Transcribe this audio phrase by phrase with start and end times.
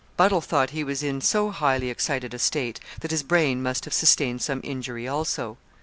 [0.17, 3.93] Buddle thought he was in so highly excited a state, that his brain must have
[3.93, 5.59] sustained some injury also.